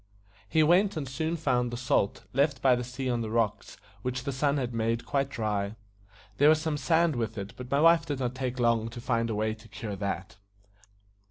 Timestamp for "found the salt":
1.37-2.25